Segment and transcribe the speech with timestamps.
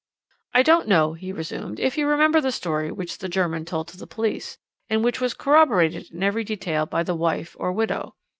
[0.55, 3.97] "I don't know," he resumed, "if you remember the story which the German told to
[3.97, 4.57] the police,
[4.89, 8.15] and which was corroborated in every detail by the wife or widow.